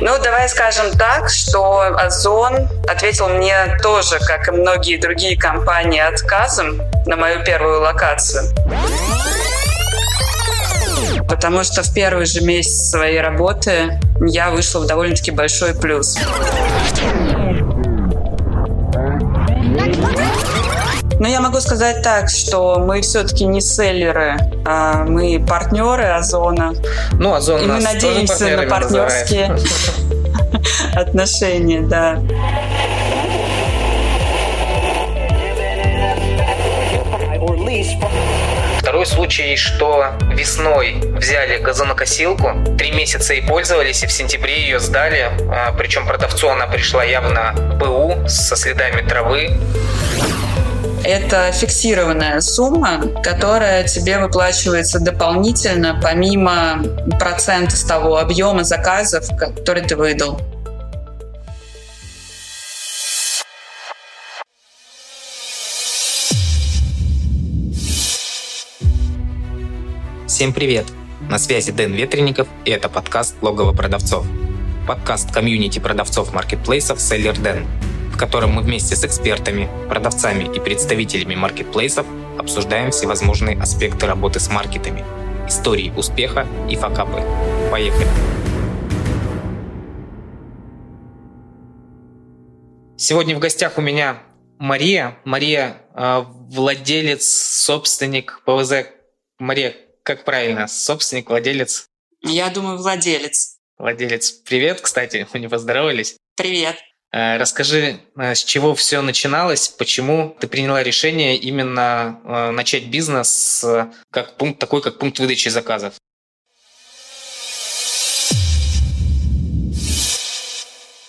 [0.00, 6.82] Ну, давай скажем так, что Озон ответил мне тоже, как и многие другие компании, отказом
[7.06, 8.52] на мою первую локацию.
[11.28, 16.18] Потому что в первый же месяц своей работы я вышла в довольно-таки большой плюс.
[21.18, 24.36] Но я могу сказать так, что мы все-таки не селлеры,
[24.66, 26.74] а мы партнеры Озона.
[27.12, 29.56] Ну, Озон И мы надеемся на партнерские
[30.94, 32.20] отношения, да.
[38.78, 45.30] Второй случай, что весной взяли газонокосилку, три месяца и пользовались, и в сентябре ее сдали.
[45.50, 49.58] А, Причем продавцу она пришла явно БУ со следами травы.
[51.04, 56.82] Это фиксированная сумма, которая тебе выплачивается дополнительно, помимо
[57.18, 60.40] процента с того объема заказов, который ты выдал.
[70.26, 70.86] Всем привет!
[71.30, 74.26] На связи Дэн Ветренников, и это подкаст «Логово продавцов».
[74.86, 77.66] Подкаст комьюнити продавцов маркетплейсов «Селлер Дэн»,
[78.16, 82.06] в котором мы вместе с экспертами, продавцами и представителями маркетплейсов
[82.38, 85.04] обсуждаем всевозможные аспекты работы с маркетами,
[85.46, 87.22] истории успеха и факапы.
[87.70, 88.08] Поехали!
[92.96, 94.22] Сегодня в гостях у меня
[94.58, 95.18] Мария.
[95.26, 98.86] Мария э, владелец, собственник ПВЗ.
[99.38, 100.68] Мария, как правильно?
[100.68, 101.84] Собственник, владелец?
[102.22, 103.58] Я думаю, владелец.
[103.76, 104.30] Владелец.
[104.30, 106.16] Привет, кстати, мы не поздоровались.
[106.34, 106.76] Привет.
[107.12, 113.64] Э, Расскажи, э, с чего все начиналось, почему ты приняла решение именно э, начать бизнес
[114.10, 115.94] как пункт, такой, как пункт выдачи заказов?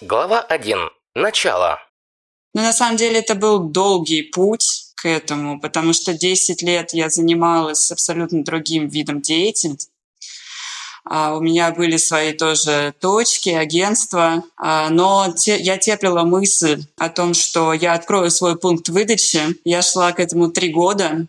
[0.01, 0.89] Глава 1.
[1.15, 1.79] Начало.
[2.53, 7.09] Но на самом деле это был долгий путь к этому, потому что 10 лет я
[7.09, 9.91] занималась абсолютно другим видом деятельности.
[11.09, 17.09] А, У меня были свои тоже точки, агентства, А, но те- я теплила мысль о
[17.09, 19.41] том, что я открою свой пункт выдачи.
[19.63, 21.27] Я шла к этому три года,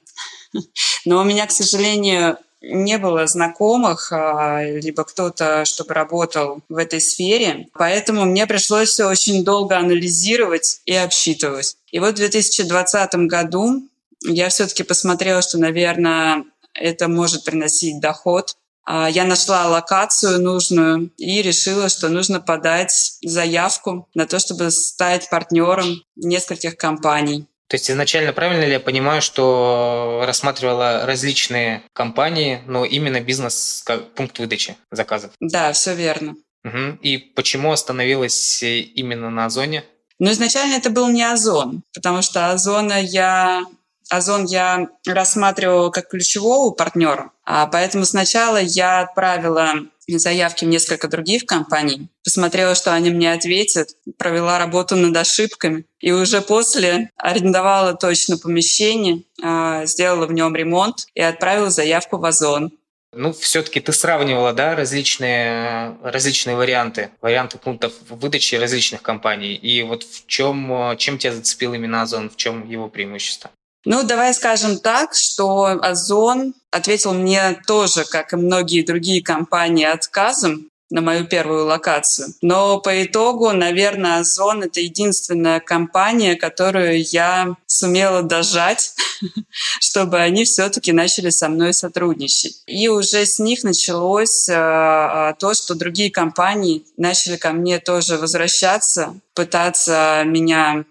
[1.04, 7.00] но у меня, к сожалению, не было знакомых, а, либо кто-то, чтобы работал в этой
[7.00, 7.68] сфере.
[7.74, 11.76] Поэтому мне пришлось очень долго анализировать и обсчитывать.
[11.92, 13.82] И вот в 2020 году
[14.22, 18.56] я все-таки посмотрела, что, наверное, это может приносить доход.
[18.90, 25.28] А, Я нашла локацию нужную и решила, что нужно подать заявку на то, чтобы стать
[25.28, 27.46] партнером нескольких компаний.
[27.68, 34.14] То есть изначально правильно ли я понимаю, что рассматривала различные компании, но именно бизнес как
[34.14, 35.32] пункт выдачи заказов?
[35.38, 36.36] Да, все верно.
[36.64, 36.98] Мгм.
[37.02, 39.84] И почему остановилась именно на Озоне?
[40.18, 43.64] Но изначально это был не Озон, потому что Озона я
[44.10, 49.74] Озон я рассматривала как ключевого партнера, а поэтому сначала я отправила
[50.08, 56.12] заявки в несколько других компаний, посмотрела, что они мне ответят, провела работу над ошибками, и
[56.12, 62.72] уже после арендовала точно помещение, а, сделала в нем ремонт и отправила заявку в Озон.
[63.12, 69.54] Ну, все-таки ты сравнивала, да, различные, различные варианты, варианты пунктов выдачи различных компаний.
[69.54, 73.50] И вот в чем, э, чем тебя зацепил именно Озон, в чем его преимущество?
[73.84, 80.68] Ну, давай скажем так, что Озон ответил мне тоже, как и многие другие компании, отказом
[80.90, 82.28] на мою первую локацию.
[82.40, 88.94] Но по итогу, наверное, Озон— это единственная компания, которую я сумела дожать,
[89.80, 92.62] чтобы они все-таки начали со мной сотрудничать.
[92.66, 98.16] И уже с них началось э, э, то, что другие компании начали ко мне тоже
[98.16, 100.84] возвращаться, пытаться меня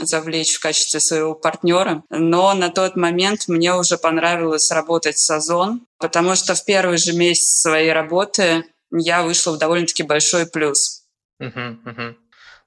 [0.00, 2.02] завлечь в качестве своего партнера.
[2.10, 7.12] Но на тот момент мне уже понравилось работать с Озон, потому что в первый же
[7.12, 11.02] месяц своей работы я вышла в довольно-таки большой плюс.
[11.38, 12.16] Мгм.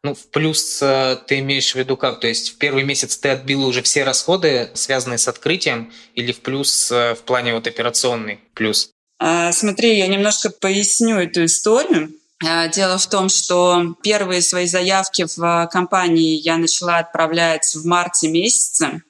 [0.03, 2.19] Ну, в плюс э, ты имеешь в виду как?
[2.19, 6.39] То есть в первый месяц ты отбила уже все расходы, связанные с открытием, или в
[6.39, 8.89] плюс э, в плане вот операционный плюс?
[9.19, 12.11] А, Смотри, я немножко поясню эту историю.
[12.43, 17.85] А, Дело в том, что первые свои заявки в а, компании я начала отправлять в
[17.85, 19.03] марте месяце,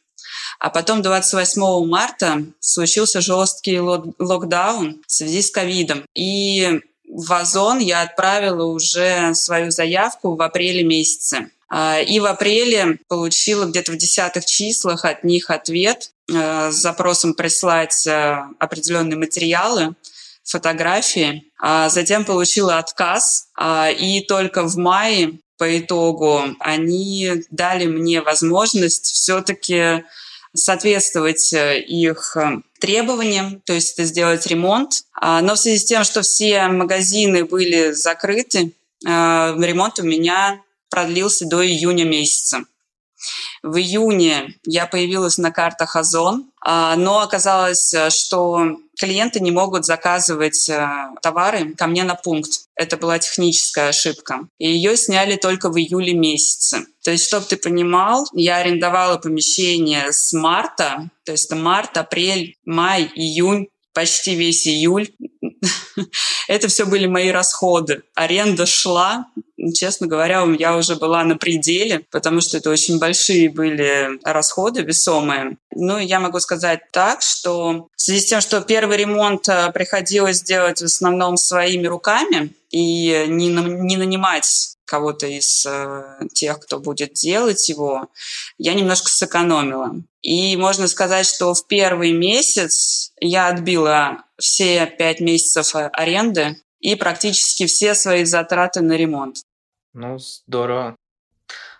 [0.59, 6.05] а потом 28 марта случился жесткий лок- локдаун в связи с ковидом.
[6.13, 11.49] И в Озон я отправила уже свою заявку в апреле месяце.
[11.69, 17.33] А, И в апреле получила где-то в десятых числах от них ответ э, с запросом
[17.33, 19.95] прислать э, определенные материалы
[20.43, 21.51] фотографии.
[21.61, 29.05] А затем получила отказ, а, и только в мае по итогу они дали мне возможность
[29.05, 30.03] все-таки
[30.53, 35.03] соответствовать э, их э, требованиям, то есть это сделать ремонт.
[35.13, 38.73] А, но в связи с тем, что все магазины были закрыты,
[39.05, 42.63] э, ремонт у меня продлился до июня месяца.
[43.63, 50.69] В июне я появилась на картах Озон, но оказалось, что клиенты не могут заказывать
[51.21, 52.65] товары ко мне на пункт.
[52.75, 54.47] Это была техническая ошибка.
[54.59, 56.85] И ее сняли только в июле месяце.
[57.03, 62.55] То есть, чтобы ты понимал, я арендовала помещение с марта, то есть это март, апрель,
[62.65, 65.09] май, июнь, почти весь июль.
[66.47, 68.03] Это все были мои расходы.
[68.15, 69.27] Аренда шла,
[69.73, 75.57] честно говоря, я уже была на пределе, потому что это очень большие были расходы весомые.
[75.73, 80.41] Ну, я могу сказать так, что в связи с тем, что первый ремонт э, приходилось
[80.41, 87.13] делать в основном своими руками и не, не нанимать кого-то из э, тех, кто будет
[87.13, 88.07] делать его,
[88.57, 89.95] я немножко сэкономила.
[90.21, 97.67] И можно сказать, что в первый месяц я отбила все пять месяцев аренды и практически
[97.67, 99.37] все свои затраты на ремонт.
[99.93, 100.95] Ну, здорово.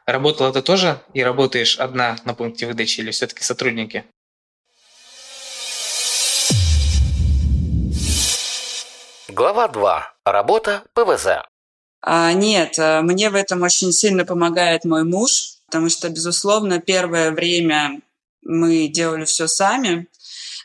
[0.06, 4.04] Работала ты тоже и работаешь одна на пункте выдачи или все-таки сотрудники?
[9.30, 10.14] Глава 2.
[10.26, 11.46] Работа ПВЗ.
[12.02, 17.32] А, нет, э, мне в этом очень сильно помогает мой муж, потому что, безусловно, первое
[17.32, 18.02] время
[18.42, 20.08] мы делали все сами,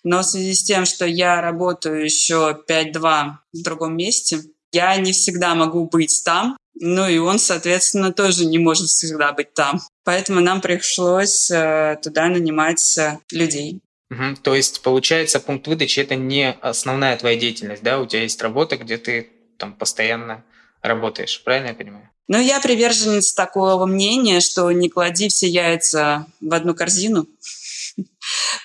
[0.02, 4.40] но в связи с тем, что я работаю еще 5-2 в другом месте,
[4.72, 9.54] я не всегда могу быть там, ну и он, соответственно, тоже не может всегда быть
[9.54, 9.80] там.
[10.04, 13.80] Поэтому нам пришлось э, туда нанимать э, людей.
[14.10, 14.36] Угу.
[14.42, 18.00] То есть, получается, пункт выдачи это не основная твоя деятельность, да?
[18.00, 20.44] У тебя есть работа, где ты там постоянно
[20.82, 22.10] работаешь, правильно я понимаю?
[22.28, 27.26] Ну, я приверженец такого мнения, что не клади все яйца в одну корзину.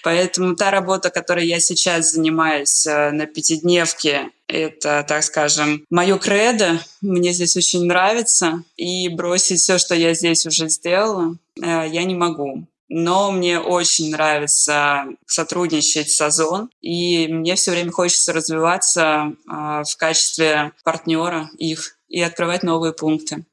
[0.04, 6.80] Поэтому та работа, которой я сейчас занимаюсь э, на пятидневке, это, так скажем, мое кредо.
[7.02, 8.64] Мне здесь очень нравится.
[8.76, 12.68] И бросить все, что я здесь уже сделала, э, я не могу.
[12.94, 19.96] Но мне очень нравится сотрудничать с Озон, и мне все время хочется развиваться э, в
[19.98, 23.46] качестве партнера их и открывать новые пункты.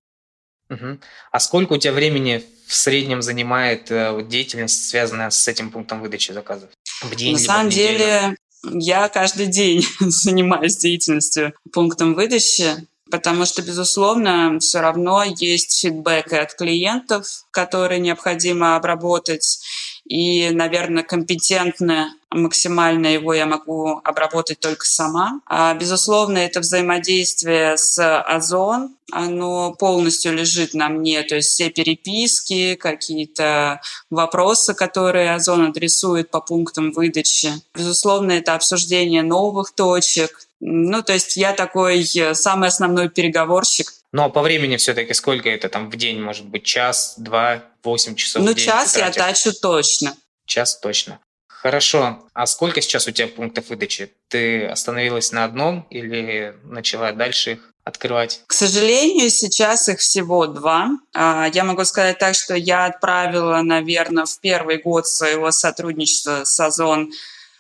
[0.70, 0.99] Угу.
[1.31, 6.32] А сколько у тебя времени в среднем занимает э, деятельность, связанная с этим пунктом выдачи
[6.32, 6.69] заказов?
[7.03, 14.59] В день, На самом деле, я каждый день занимаюсь деятельностью пунктом выдачи, потому что, безусловно,
[14.61, 19.61] все равно есть фидбэк от клиентов, которые необходимо обработать,
[20.08, 25.40] и, наверное, компетентно максимально его я могу обработать только сама.
[25.46, 32.75] А, безусловно, это взаимодействие с Озон, оно полностью лежит на мне, то есть все переписки,
[32.75, 37.52] какие-то вопросы, которые Озон адресует по пунктам выдачи.
[37.75, 43.93] Безусловно, это обсуждение новых точек, ну, то есть я такой э, самый основной переговорщик.
[44.10, 46.20] Ну, а по времени все-таки сколько это там в день?
[46.20, 50.17] Может быть, час, два, восемь часов Ну, час я тачу точно.
[50.46, 51.20] Час точно.
[51.49, 52.25] Хорошо.
[52.35, 54.12] А сколько сейчас у тебя пунктов выдачи?
[54.29, 58.43] Ты остановилась на одном или начала дальше их открывать?
[58.46, 60.91] К сожалению, сейчас их всего два.
[61.15, 66.60] А, я могу сказать так, что я отправила, наверное, в первый год своего сотрудничества с
[66.60, 67.10] Озон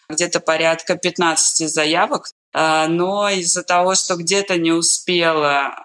[0.08, 2.30] где-то порядка 15 заявок.
[2.52, 5.84] А, но из-за того, что где-то не успела,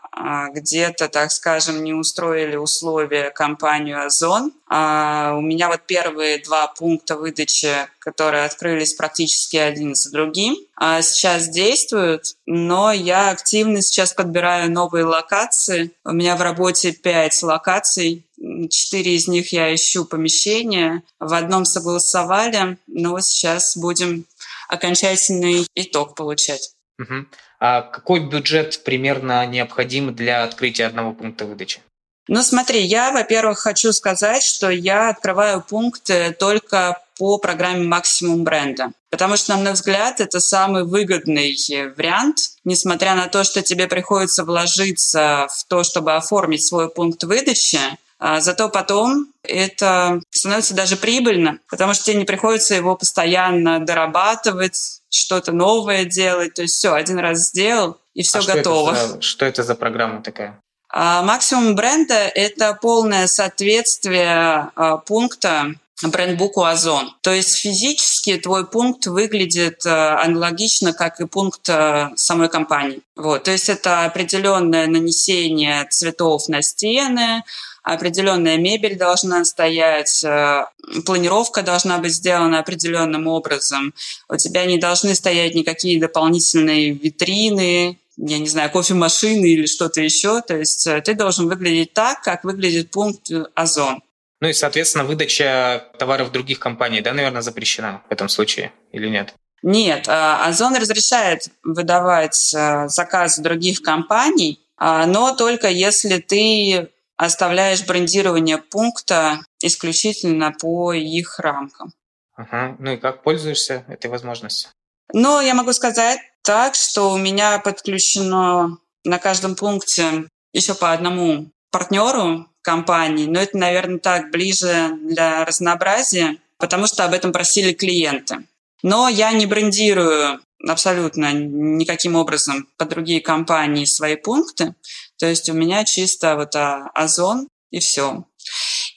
[0.54, 7.16] где-то, так скажем, не устроили условия компанию «Озон», а, у меня вот первые два пункта
[7.16, 10.56] выдачи, которые открылись практически один за другим,
[11.02, 15.92] сейчас действуют, но я активно сейчас подбираю новые локации.
[16.04, 18.26] У меня в работе пять локаций,
[18.70, 24.26] четыре из них я ищу помещения, в одном согласовали, но сейчас будем
[24.68, 26.72] окончательный итог получать.
[27.00, 27.26] Угу.
[27.66, 31.80] А какой бюджет примерно необходим для открытия одного пункта выдачи?
[32.28, 38.92] Ну смотри, я, во-первых, хочу сказать, что я открываю пункты только по программе «Максимум бренда».
[39.10, 41.56] Потому что, на мой взгляд, это самый выгодный
[41.96, 47.80] вариант, несмотря на то, что тебе приходится вложиться в то, чтобы оформить свой пункт выдачи,
[48.20, 55.52] зато потом это становится даже прибыльно, потому что тебе не приходится его постоянно дорабатывать, что-то
[55.52, 56.54] новое делать.
[56.54, 58.96] То есть все, один раз сделал, и все а готово.
[58.96, 60.60] Что это, за, что это за программа такая?
[60.90, 67.16] А, максимум бренда– это полное соответствие а, пункта брендбуку Озон.
[67.22, 71.70] То есть физически твой пункт выглядит аналогично, как и пункт
[72.16, 73.02] самой компании.
[73.16, 77.44] Вот, то есть это определенное нанесение цветов на стены,
[77.84, 80.66] определенная мебель должна стоять, э,
[81.06, 83.94] планировка должна быть сделана определенным образом.
[84.30, 90.42] У тебя не должны стоять никакие дополнительные витрины, я не знаю, кофемашины или что-то еще.
[90.42, 94.02] То есть э, ты должен выглядеть так, как выглядит пункт Озон.
[94.40, 99.34] Ну и, соответственно, выдача товаров других компаний, да, наверное, запрещена в этом случае или нет?
[99.62, 106.90] Нет, Озон разрешает выдавать э, заказы других компаний, а, но только если ты
[107.26, 111.92] оставляешь брендирование пункта исключительно по их рамкам.
[112.36, 112.76] Ага.
[112.80, 114.72] Ну и как пользуешься этой возможностью?
[115.14, 121.52] Ну, я могу сказать так, что у меня подключено на каждом пункте еще по одному
[121.72, 128.46] партнеру компании, но это, наверное, так ближе для разнообразия, потому что об этом просили клиенты.
[128.82, 134.76] Но я не брендирую абсолютно никаким образом по другие компании свои пункты.
[135.24, 138.26] То есть у меня чисто вот а, озон и все.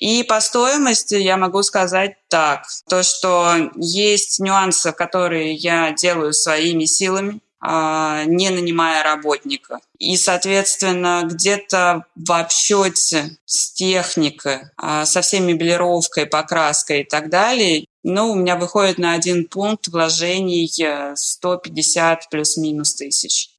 [0.00, 6.84] И по стоимости я могу сказать так, то, что есть нюансы, которые я делаю своими
[6.84, 9.78] силами, а, не нанимая работника.
[10.00, 17.84] И, соответственно, где-то в обсчете с техникой, а, со всей мебелировкой, покраской и так далее,
[18.02, 23.55] ну, у меня выходит на один пункт вложений 150 э, плюс-минус тысяч.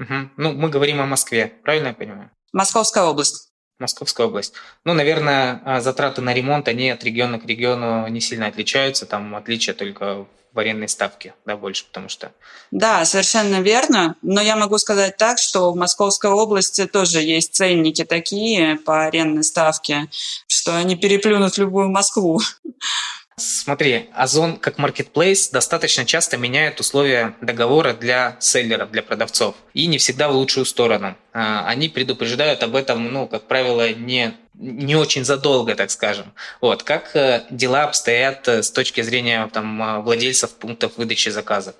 [0.00, 0.30] Угу.
[0.36, 2.30] Ну, мы говорим о Москве, правильно я понимаю?
[2.52, 3.48] Московская область.
[3.78, 4.54] Московская область.
[4.84, 9.06] Ну, наверное, а, затраты на ремонт, они от региона к региону не сильно отличаются.
[9.06, 12.32] Там отличие только в арендной ставке, да, больше, потому что...
[12.70, 14.16] Да, совершенно верно.
[14.22, 19.44] Но я могу сказать так, что в Московской области тоже есть ценники такие по арендной
[19.44, 20.08] ставке,
[20.48, 22.40] что они переплюнут любую Москву.
[23.38, 29.54] Смотри, Озон как маркетплейс достаточно часто меняет условия договора для селлеров, для продавцов.
[29.74, 31.16] И не всегда в лучшую сторону.
[31.32, 36.32] А, они предупреждают об этом, ну, как правило, не, не очень задолго, так скажем.
[36.60, 36.82] Вот.
[36.82, 41.74] Как э, дела обстоят э, с точки зрения там, э, владельцев пунктов выдачи заказов?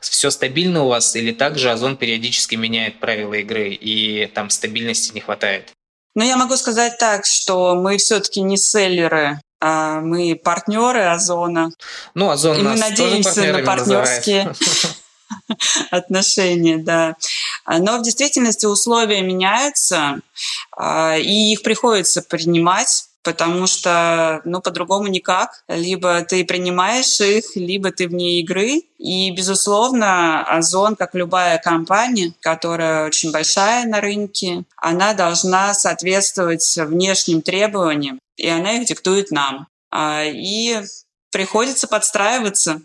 [0.00, 5.20] Все стабильно у вас или также Озон периодически меняет правила игры и там стабильности не
[5.20, 5.72] хватает?
[6.14, 9.40] Ну, я могу сказать так, что мы все-таки не селлеры
[10.00, 11.70] мы партнеры Озона.
[12.14, 14.52] Ну, Озон И мы надеемся на партнерские
[15.90, 17.16] отношения, да.
[17.66, 20.20] Но в действительности условия меняются,
[20.76, 25.64] а, и их приходится принимать потому что, ну, по-другому никак.
[25.66, 28.82] Либо ты принимаешь их, либо ты вне игры.
[28.98, 37.40] И, безусловно, Озон, как любая компания, которая очень большая на рынке, она должна соответствовать внешним
[37.40, 39.68] требованиям и она их диктует нам.
[39.90, 40.82] А, и
[41.30, 42.82] приходится подстраиваться.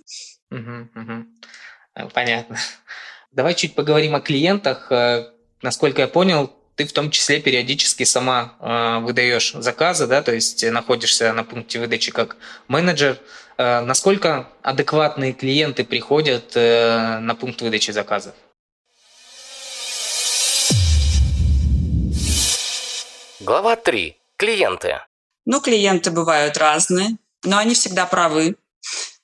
[2.14, 2.58] Понятно.
[3.32, 4.92] Давай чуть поговорим о клиентах.
[4.92, 5.30] Э,
[5.62, 10.64] насколько я понял, ты в том числе периодически сама э, выдаешь заказы, да, то есть
[10.64, 12.38] находишься на пункте выдачи как
[12.68, 13.20] менеджер.
[13.58, 18.34] Э, насколько адекватные клиенты приходят на пункт выдачи заказов?
[23.42, 24.18] Глава 3.
[24.38, 25.00] Клиенты.
[25.46, 28.56] Ну, клиенты бывают разные, но они всегда правы.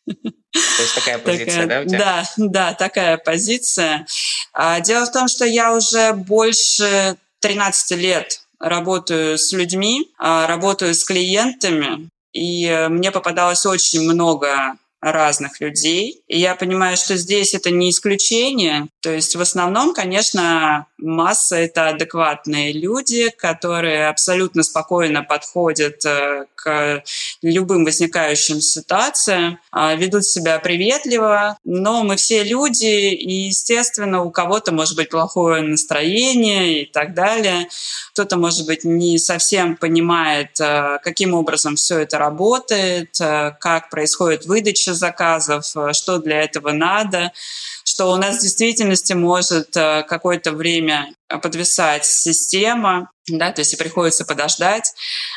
[0.05, 1.97] То есть такая позиция, да, у тебя?
[1.97, 4.07] Да, да, такая позиция.
[4.53, 10.95] А, дело в том, что я уже больше 13 лет работаю с людьми, а, работаю
[10.95, 16.23] с клиентами, и мне попадалось очень много разных людей.
[16.27, 18.87] И я понимаю, что здесь это не исключение.
[19.01, 27.03] То есть в основном, конечно, масса— это адекватные люди, которые абсолютно спокойно подходят э, к
[27.41, 34.71] любым возникающим ситуациям, а, ведут себя приветливо, но мы все люди, и, естественно, у кого-то
[34.71, 37.67] может быть плохое настроение и так далее.
[38.13, 44.45] Кто-то, может быть, не совсем понимает, э, каким образом все это работает, э, как происходит
[44.45, 47.31] выдача заказов, что для этого надо
[47.95, 53.77] что у нас в действительности может э, какое-то время подвисать система, да, то есть и
[53.77, 54.93] приходится подождать.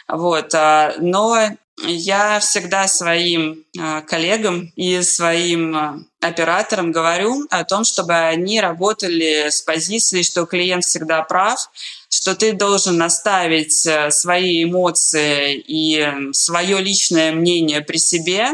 [0.09, 0.53] Вот.
[0.57, 1.39] А, но
[1.85, 9.51] я всегда своим э, коллегам и своим э, операторам говорю о том, чтобы они работали
[9.51, 11.71] с позиции, что клиент всегда прав,
[12.11, 18.49] что ты должен наставить свои эмоции и свое личное мнение при себе,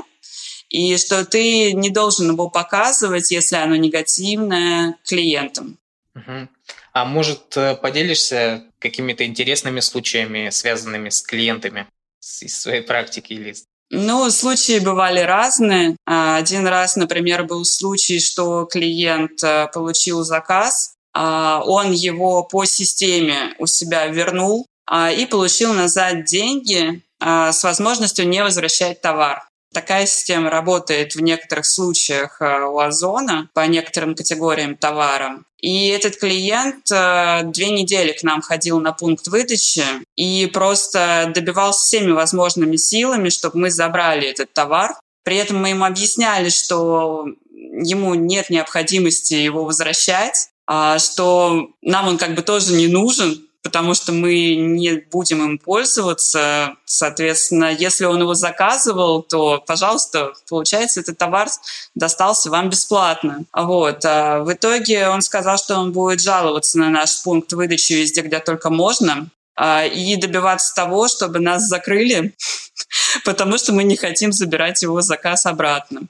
[0.68, 5.78] и что ты не должен его показывать, если оно негативное, клиентам.
[6.14, 6.48] Угу.
[6.92, 11.86] А может, э, поделишься какими-то интересными случаями, связанными с клиентами
[12.20, 13.54] из своей практики или
[13.90, 15.96] Ну, случаи бывали разные.
[16.06, 22.64] А, один раз, например, был случай, что клиент э, получил заказ, а, он его по
[22.64, 29.48] системе у себя вернул а, и получил назад деньги с возможностью не возвращать товар.
[29.74, 35.40] Такая система работает в некоторых случаях у Озона по некоторым категориям товара.
[35.64, 39.82] И этот клиент э, две недели к нам ходил на пункт выдачи
[40.14, 44.94] и просто добивался всеми возможными силами, чтобы мы забрали этот товар.
[45.22, 52.18] При этом мы ему объясняли, что ему нет необходимости его возвращать, а что нам он
[52.18, 56.76] как бы тоже не нужен, потому что мы не будем им пользоваться.
[56.84, 61.48] Соответственно, если он его заказывал, то, пожалуйста, получается, этот товар
[61.94, 63.44] достался вам бесплатно.
[63.54, 64.04] Вот.
[64.04, 68.38] А в итоге он сказал, что он будет жаловаться на наш пункт выдачи везде, где
[68.38, 72.34] только можно, а, и добиваться того, чтобы нас закрыли,
[73.24, 76.02] потому что мы не хотим забирать его заказ обратно.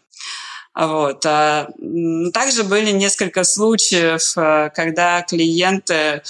[0.74, 1.24] Вот.
[1.24, 1.68] А,
[2.32, 4.32] также были несколько случаев,
[4.74, 6.22] когда клиенты а,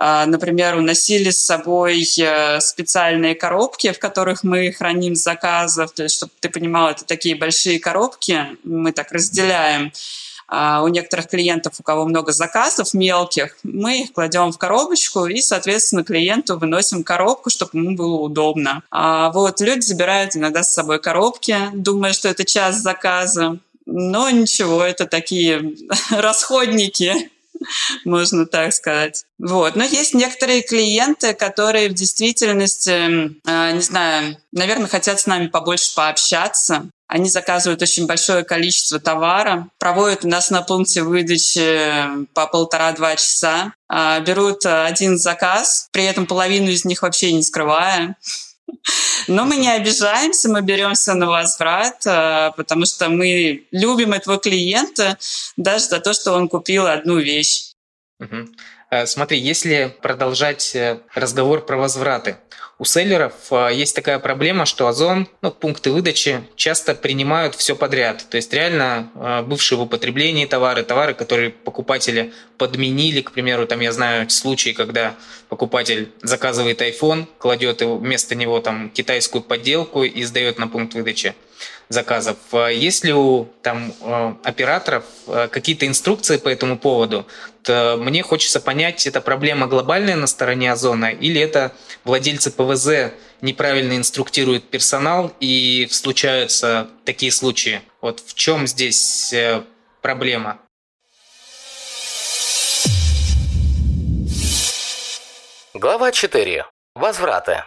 [0.00, 5.92] например, уносили с собой э, специальные коробки, в которых мы храним заказов.
[5.92, 9.92] То есть, чтобы ты понимал, это такие большие коробки, мы так разделяем.
[10.48, 15.40] А у некоторых клиентов, у кого много заказов мелких, мы их кладем в коробочку и,
[15.42, 18.82] соответственно, клиенту выносим коробку, чтобы ему было удобно.
[18.90, 23.58] А вот люди забирают иногда с собой коробки, думая, что это час заказа.
[23.84, 25.74] Но ничего, это такие
[26.10, 27.30] расходники
[28.04, 29.24] можно так сказать.
[29.38, 29.76] Вот.
[29.76, 35.94] Но есть некоторые клиенты, которые в действительности, э, не знаю, наверное, хотят с нами побольше
[35.94, 36.90] пообщаться.
[37.06, 43.72] Они заказывают очень большое количество товара, проводят у нас на пункте выдачи по полтора-два часа,
[43.92, 48.16] э, берут один заказ, при этом половину из них вообще не скрывая.
[49.28, 55.18] Но мы не обижаемся, мы беремся на возврат, э, потому что мы любим этого клиента
[55.56, 57.72] даже за то, что он купил одну вещь.
[58.18, 58.48] Угу.
[59.06, 62.38] Смотри, если продолжать э, разговор про возвраты,
[62.80, 63.34] у селлеров
[63.70, 68.24] есть такая проблема, что Озон, ну, пункты выдачи часто принимают все подряд.
[68.30, 73.92] То есть реально бывшие в употреблении товары, товары, которые покупатели подменили, к примеру, там я
[73.92, 75.14] знаю случаи, когда
[75.50, 81.34] покупатель заказывает iPhone, кладет вместо него там китайскую подделку и сдает на пункт выдачи
[81.88, 82.36] заказов.
[82.52, 87.26] А есть ли у там, э, операторов э, какие-то инструкции по этому поводу?
[87.62, 91.72] То мне хочется понять, это проблема глобальная на стороне Озона или это
[92.04, 97.82] владельцы ПВЗ неправильно инструктируют персонал и случаются такие случаи?
[98.00, 99.62] Вот в чем здесь э,
[100.02, 100.60] проблема?
[105.74, 106.66] Глава 4.
[106.94, 107.64] Возвраты.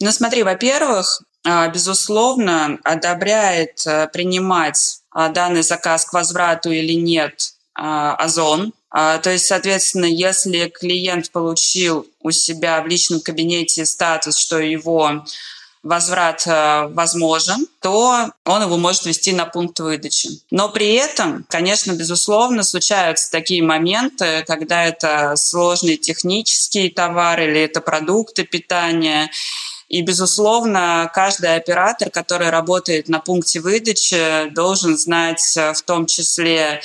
[0.00, 7.54] Ну смотри, во-первых, а, безусловно, одобряет э, принимать а, данный заказ к возврату или нет
[7.74, 8.72] а, Озон.
[8.92, 15.22] То есть, соответственно, если клиент получил у себя в личном кабинете статус, что его
[15.82, 20.28] возврат э, возможен, то он его может вести на пункт выдачи.
[20.50, 27.80] Но при этом, конечно, безусловно, случаются такие моменты, когда это сложный технический товар или это
[27.80, 29.30] продукты питания,
[29.90, 36.80] и, безусловно, каждый оператор, который работает на пункте выдачи, должен знать э, в том числе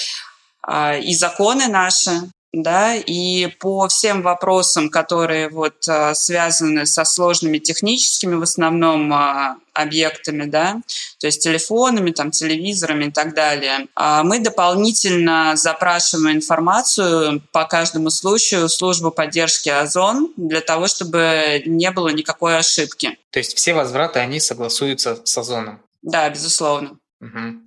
[0.67, 7.57] э, и законы наши, да, и по всем вопросам, которые вот а, связаны со сложными
[7.57, 10.81] техническими в основном а, объектами, да,
[11.19, 18.09] то есть телефонами, там, телевизорами и так далее, а, мы дополнительно запрашиваем информацию по каждому
[18.09, 23.17] случаю службу поддержки Озон для того, чтобы не было никакой ошибки.
[23.31, 25.81] То есть все возвраты, они согласуются с Озоном?
[26.01, 26.97] Да, безусловно.
[27.19, 27.59] Угу.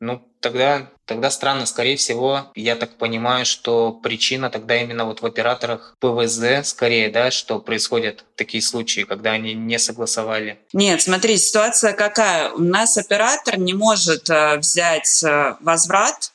[0.00, 1.66] Ну, тогда, тогда странно.
[1.66, 7.30] Скорее всего, я так понимаю, что причина тогда именно вот в операторах ПВЗ, скорее, да,
[7.32, 10.58] что происходят такие случаи, когда они не согласовали.
[10.72, 12.50] Нет, смотри, ситуация какая.
[12.50, 16.32] У нас оператор не может э, взять э, возврат,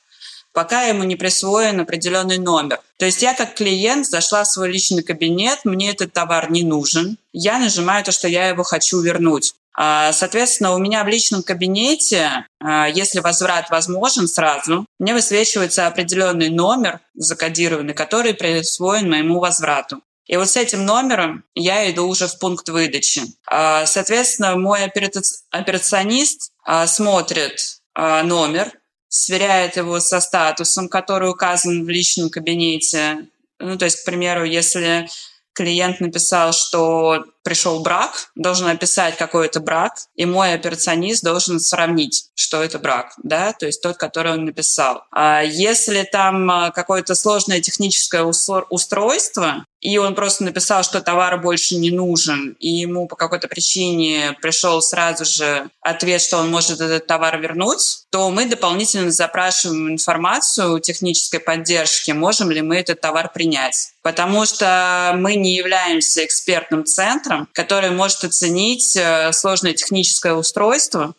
[0.54, 2.80] пока ему не присвоен определенный номер.
[2.98, 7.18] То есть я как клиент зашла в свой личный кабинет, мне этот товар не нужен,
[7.32, 9.56] я нажимаю то, что я его хочу вернуть.
[9.76, 16.50] А, соответственно, у меня в личном кабинете, а, если возврат возможен сразу, мне высвечивается определенный
[16.50, 20.02] номер закодированный, который присвоен моему возврату.
[20.26, 23.24] И вот с этим номером я иду уже в пункт выдачи.
[23.48, 26.52] А, соответственно, мой операционист
[26.86, 28.72] смотрит номер,
[29.10, 33.28] сверяет его со статусом, который указан в личном кабинете.
[33.60, 35.10] Ну, то есть, к примеру, если
[35.54, 42.30] клиент написал, что пришел брак, должен описать, какой это брак, и мой операционист должен сравнить,
[42.36, 45.04] что это брак, да, то есть тот, который он написал.
[45.12, 51.76] А если там а, какое-то сложное техническое устройство, и он просто написал, что товар больше
[51.76, 57.06] не нужен, и ему по какой-то причине пришел сразу же ответ, что он может этот
[57.06, 63.90] товар вернуть, то мы дополнительно запрашиваем информацию технической поддержки, можем ли мы этот товар принять.
[64.02, 71.14] Потому что мы не являемся экспертным центром, который может оценить э, сложное техническое устройство,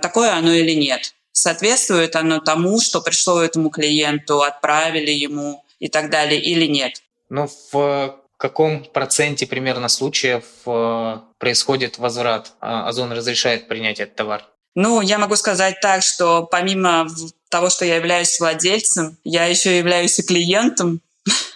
[0.00, 1.12] такое оно или нет.
[1.32, 7.02] Соответствует оно тому, что пришло этому клиенту, отправили ему и так далее, или нет.
[7.28, 12.52] Ну, в каком проценте примерно случаев э, происходит возврат?
[12.60, 14.44] А Озон разрешает принять этот товар?
[14.74, 17.08] Ну, я могу сказать так, что помимо
[17.48, 21.00] того, что я являюсь владельцем, я еще являюсь и клиентом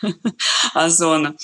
[0.74, 1.34] Озона.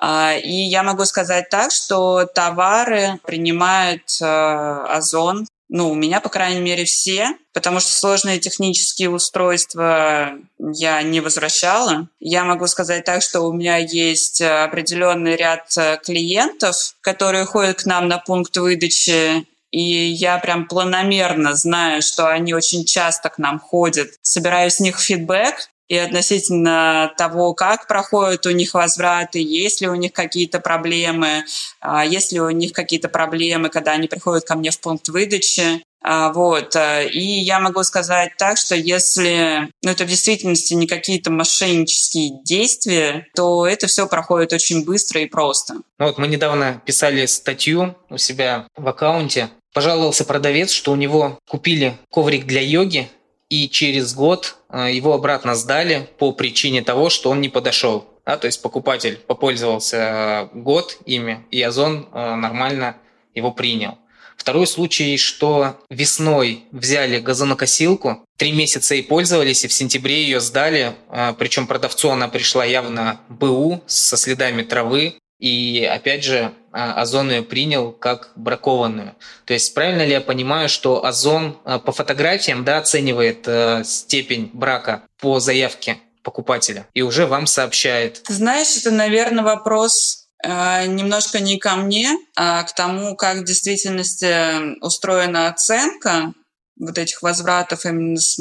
[0.00, 6.28] А, и я могу сказать так, что товары принимает э, Озон ну, у меня, по
[6.28, 12.08] крайней мере, все, потому что сложные технические устройства я не возвращала.
[12.20, 17.86] Я могу сказать так, что у меня есть определенный ряд э, клиентов, которые ходят к
[17.86, 23.58] нам на пункт выдачи и я прям планомерно знаю, что они очень часто к нам
[23.58, 29.88] ходят, собираю с них фидбэк, и относительно того, как проходят у них возвраты, есть ли
[29.88, 31.44] у них какие-то проблемы,
[31.80, 35.82] а, есть ли у них какие-то проблемы, когда они приходят ко мне в пункт выдачи.
[36.00, 36.76] А, вот.
[36.76, 42.42] Э, и я могу сказать так, что если ну, это в действительности не какие-то мошеннические
[42.44, 45.74] действия, то это все проходит очень быстро и просто.
[45.98, 49.50] Ну вот мы недавно писали статью у себя в аккаунте.
[49.74, 53.10] Пожаловался продавец, что у него купили коврик для йоги,
[53.48, 58.08] и через год э, его обратно сдали по причине того, что он не подошел.
[58.26, 62.96] Да, то есть покупатель попользовался э, год ими, и Озон э, нормально
[63.34, 63.98] его принял.
[64.36, 70.94] Второй случай, что весной взяли газонокосилку, три месяца и пользовались, и в сентябре ее сдали.
[71.38, 75.16] Причем продавцу она пришла явно БУ со следами травы.
[75.38, 79.14] И опять же, а, Озон ее принял как бракованную.
[79.44, 84.50] То есть правильно ли я понимаю, что Озон а, по фотографиям да, оценивает э, степень
[84.52, 88.22] брака по заявке покупателя и уже вам сообщает?
[88.28, 95.48] знаешь, это, наверное, вопрос немножко не ко мне, а к тому, как в действительности устроена
[95.48, 96.32] оценка
[96.78, 98.38] вот этих возвратов именно, с,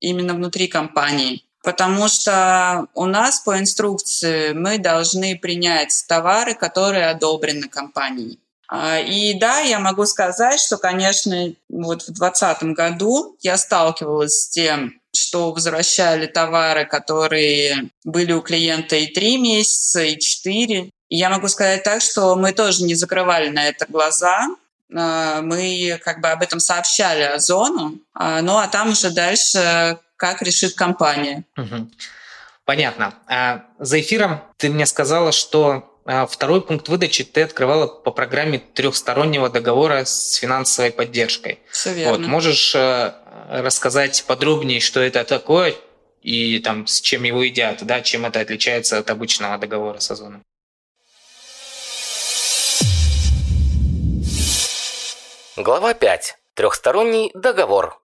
[0.00, 7.66] именно внутри компании потому что у нас по инструкции мы должны принять товары, которые одобрены
[7.68, 8.38] компанией.
[8.68, 14.48] А, и да, я могу сказать, что, конечно, вот в 2020 году я сталкивалась с
[14.48, 20.90] тем, что возвращали товары, которые были у клиента и три месяца, и четыре.
[21.08, 24.46] Я могу сказать так, что мы тоже не закрывали на это глаза.
[24.94, 30.42] А, мы как бы об этом сообщали Озону, а, ну а там уже дальше как
[30.42, 31.44] решит компания.
[31.56, 31.90] Угу.
[32.64, 33.14] Понятно.
[33.28, 38.58] А за эфиром ты мне сказала, что а, второй пункт выдачи ты открывала по программе
[38.58, 41.60] трехстороннего договора с финансовой поддержкой.
[41.70, 42.18] Все верно.
[42.18, 43.12] Вот, можешь э,
[43.50, 45.74] рассказать подробнее, что это такое
[46.22, 50.42] и там с чем его едят, да, чем это отличается от обычного договора с Озоном?
[55.56, 56.36] Глава 5.
[56.54, 58.00] Трехсторонний договор.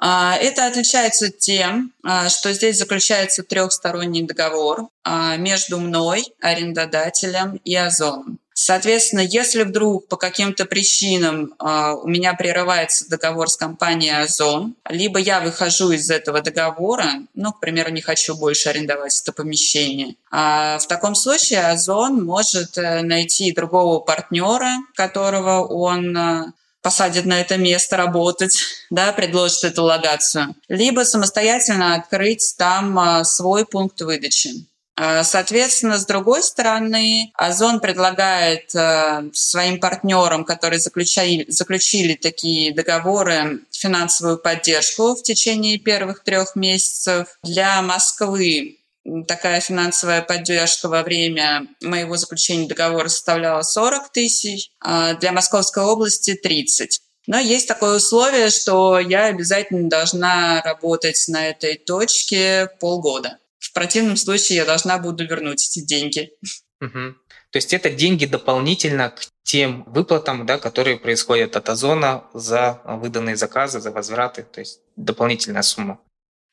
[0.00, 7.76] А, это отличается тем, а, что здесь заключается трехсторонний договор а, между мной, арендодателем и
[7.76, 8.38] Озоном.
[8.52, 15.40] Соответственно, если вдруг по каким-то причинам у меня прерывается договор с компанией Озон, либо я
[15.40, 21.14] выхожу из этого договора, ну, к примеру, не хочу больше арендовать это помещение, в таком
[21.14, 28.58] случае Озон может э, найти другого партнера, которого он э, посадит на это место работать,
[28.90, 34.66] да, предложит эту локацию, либо самостоятельно открыть там а, свой пункт выдачи.
[34.96, 43.60] А, соответственно, с другой стороны, Озон предлагает а, своим партнерам, которые заключили, заключили такие договоры,
[43.70, 47.38] финансовую поддержку в течение первых трех месяцев.
[47.42, 48.79] Для Москвы
[49.26, 56.34] такая финансовая поддержка во время моего заключения договора составляла 40 тысяч, а для Московской области
[56.34, 57.00] 30.
[57.26, 63.38] Но есть такое условие, что я обязательно должна работать на этой точке полгода.
[63.58, 66.32] В противном случае я должна буду вернуть эти деньги.
[66.80, 67.14] Угу.
[67.50, 73.36] То есть это деньги дополнительно к тем выплатам, да, которые происходят от Озона за выданные
[73.36, 76.00] заказы, за возвраты, то есть дополнительная сумма.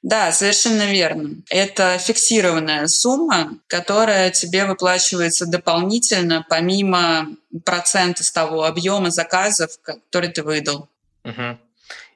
[0.03, 1.41] Да, совершенно верно.
[1.49, 7.27] Это фиксированная сумма, которая тебе выплачивается дополнительно, помимо
[7.65, 10.87] процента с того объема заказов, который ты выдал.
[11.23, 11.57] Угу.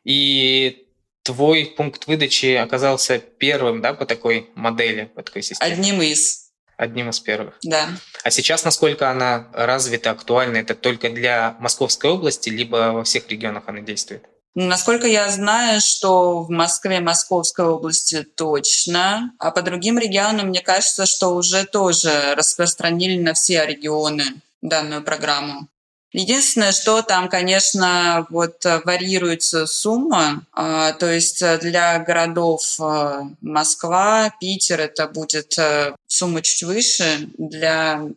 [0.06, 0.88] И
[1.24, 5.74] твой пункт выдачи оказался первым, да, по такой модели, по такой системе?
[5.74, 6.52] Одним из.
[6.78, 7.58] Одним из первых.
[7.64, 7.90] Да.
[8.24, 13.64] А сейчас насколько она развита, актуальна, это только для Московской области, либо во всех регионах
[13.68, 14.26] она действует?
[14.54, 21.06] Насколько я знаю, что в Москве, Московской области точно, а по другим регионам, мне кажется,
[21.06, 24.26] что уже тоже распространили на все регионы
[24.62, 25.68] данную программу.
[26.12, 34.82] Единственное, что там, конечно, вот варьируется сумма, а, то есть для городов а, Москва, Питер
[34.82, 38.10] это будет э, сумма чуть выше, для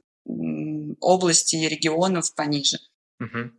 [1.01, 2.79] области и регионов пониже.
[3.21, 3.51] Угу.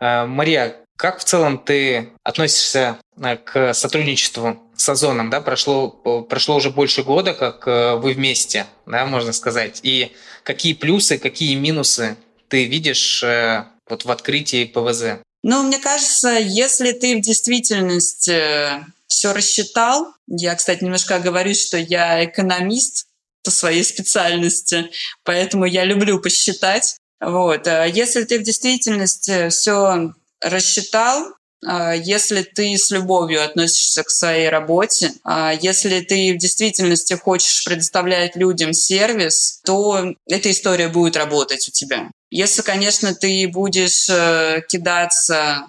[0.00, 5.30] Мария, как в целом ты относишься э, к сотрудничеству с Озоном?
[5.30, 5.40] Да?
[5.40, 9.80] Прошло, прошло уже больше года, как э, вы вместе, да, можно сказать.
[9.82, 15.22] И какие плюсы, какие минусы ты видишь э, вот в открытии ПВЗ?
[15.42, 22.22] Ну, мне кажется, если ты в действительности все рассчитал, я, кстати, немножко говорю, что я
[22.26, 23.06] экономист
[23.42, 24.90] по своей специальности,
[25.24, 26.98] поэтому я люблю посчитать.
[27.20, 27.66] Вот.
[27.66, 31.34] Если ты в действительности все рассчитал,
[31.66, 37.64] а, если ты с любовью относишься к своей работе, а, если ты в действительности хочешь
[37.64, 42.10] предоставлять людям сервис, то эта история будет работать у тебя.
[42.30, 45.66] Если, конечно, ты будешь э, кидаться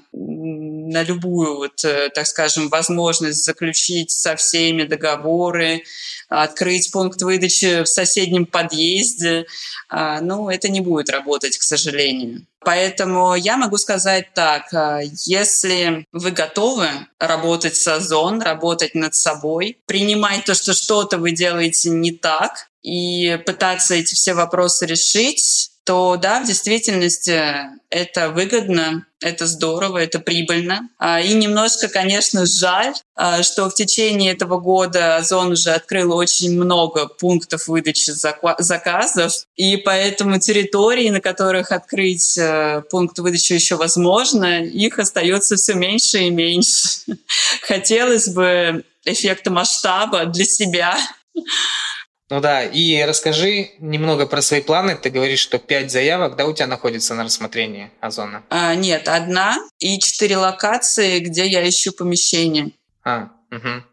[0.92, 5.84] на любую, вот, э, так скажем, возможность заключить со всеми договоры,
[6.30, 9.46] открыть пункт выдачи в соседнем подъезде,
[9.90, 12.46] а, ну, это не будет работать, к сожалению.
[12.64, 16.88] Поэтому я могу сказать так, а, если вы готовы
[17.20, 23.40] работать с Озон, работать над собой, принимать то, что что-то вы делаете не так, и
[23.46, 27.42] пытаться эти все вопросы решить, то да, в действительности
[27.90, 30.90] это выгодно, это здорово, это прибыльно.
[30.98, 36.56] А, и немножко, конечно, жаль, а, что в течение этого года Озон уже открыл очень
[36.56, 44.64] много пунктов выдачи заказов, и поэтому территории, на которых открыть э, пункт выдачи еще возможно,
[44.64, 47.06] их остается все меньше и меньше.
[47.64, 50.98] Хотелось бы эффекта масштаба для себя.
[52.32, 54.96] Ну да, и расскажи немного про свои планы.
[54.96, 58.42] Ты говоришь, что пять заявок, да, у тебя находится на рассмотрении Озона?
[58.50, 62.72] А, нет, одна и четыре локации, где я ищу помещение.
[63.04, 63.84] А, угу.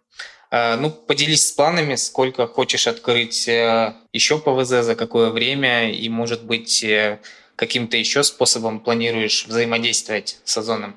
[0.52, 6.08] а, ну, поделись с планами, сколько хочешь открыть э, еще ПВЗ, за какое время, и,
[6.08, 7.18] может быть, э,
[7.56, 10.96] каким-то еще способом планируешь взаимодействовать с Озоном?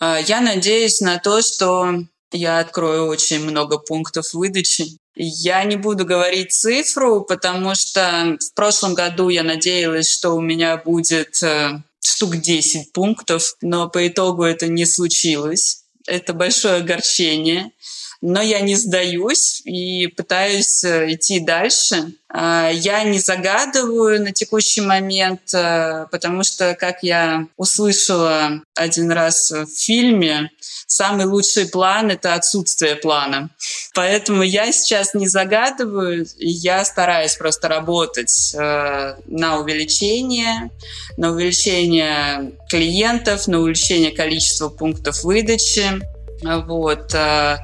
[0.00, 1.96] А, я надеюсь на то, что
[2.32, 8.94] я открою очень много пунктов выдачи я не буду говорить цифру, потому что в прошлом
[8.94, 14.68] году я надеялась, что у меня будет э, штук 10 пунктов, но по итогу это
[14.68, 15.82] не случилось.
[16.06, 17.72] Это большое огорчение.
[18.20, 22.14] Но я не сдаюсь и пытаюсь э, идти дальше.
[22.28, 29.52] А, я не загадываю на текущий момент, э, потому что, как я услышала один раз
[29.52, 30.50] в фильме,
[30.88, 33.50] самый лучший план— это отсутствие плана.
[33.94, 40.70] Поэтому я сейчас не загадываю, я стараюсь просто работать э, на увеличение,
[41.16, 46.17] на увеличение клиентов, на увеличение количества пунктов выдачи.
[46.42, 47.14] Вот.
[47.14, 47.58] Э,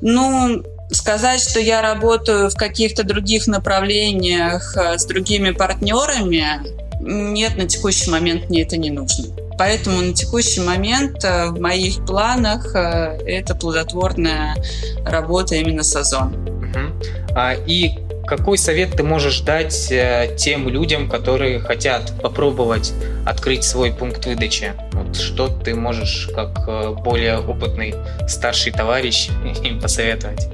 [0.00, 6.46] ну, сказать, что я работаю в каких-то других направлениях э, с другими партнерами,
[7.00, 9.34] нет, на текущий момент мне это не нужно.
[9.58, 14.56] Поэтому на текущий момент э, в моих планах это плодотворная
[15.04, 16.34] работа именно с Озон.
[16.34, 17.34] Угу.
[17.34, 22.92] А, и какой совет ты можешь дать э, тем людям, которые хотят попробовать
[23.26, 24.72] открыть свой пункт выдачи?
[24.92, 27.94] Вот что ты можешь, как более опытный
[28.28, 29.28] старший товарищ,
[29.64, 30.48] им посоветовать?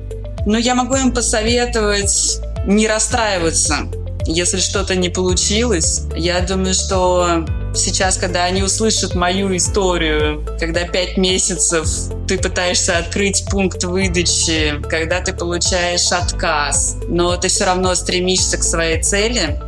[0.47, 3.77] Ну, я могу им посоветовать не расстраиваться,
[4.25, 6.03] если что-то не получилось.
[6.17, 11.87] Я думаю, что сейчас, когда они услышат мою историю, когда пять месяцев
[12.27, 18.63] ты пытаешься открыть пункт выдачи, когда ты получаешь отказ, но ты все равно стремишься к
[18.63, 19.61] своей цели,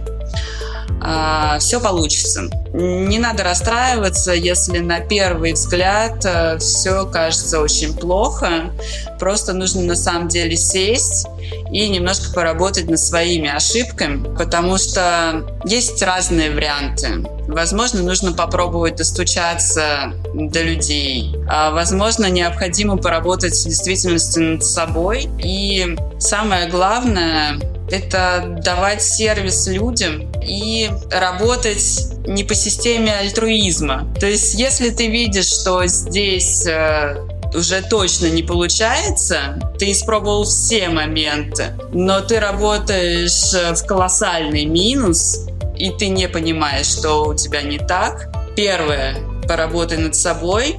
[1.02, 2.48] а, все получится.
[2.72, 8.70] Не надо расстраиваться, если на первый взгляд э, все кажется очень плохо.
[9.18, 11.26] Просто нужно на самом деле сесть
[11.72, 17.24] и немножко поработать над своими ошибками, потому что есть разные варианты.
[17.48, 21.34] Возможно, нужно попробовать достучаться до людей.
[21.48, 25.28] А, возможно, необходимо поработать в действительности над собой.
[25.42, 27.58] И самое главное
[27.92, 34.12] это давать сервис людям и работать не по системе альтруизма.
[34.18, 37.16] То есть, если ты видишь, что здесь э,
[37.55, 45.46] уже точно не получается, ты испробовал все моменты, но ты работаешь э, в колоссальный минус,
[45.76, 48.33] и ты не понимаешь, что у тебя не так.
[48.55, 49.16] Первое,
[49.48, 50.76] поработай над собой.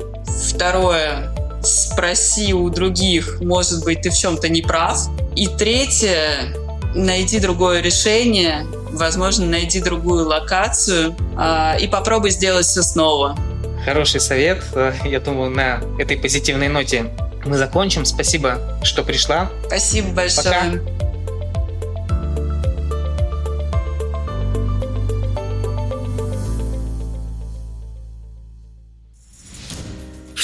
[0.47, 5.08] Второе, спроси у других, может быть, ты в чем-то не прав.
[5.36, 6.56] И третье,
[6.95, 13.38] найди другое решение, возможно, найди другую локацию э, и попробуй сделать все снова.
[13.86, 14.63] Хороший совет.
[15.06, 17.06] Я думаю, на этой позитивной ноте
[17.45, 18.06] мы закончим.
[18.06, 19.49] Спасибо, что пришла.
[19.67, 20.45] Спасибо большое.
[20.45, 21.00] Пока.